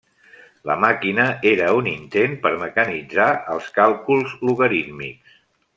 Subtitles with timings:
[0.69, 5.43] La màquina era un intent per mecanitzar els càlculs logarítmics.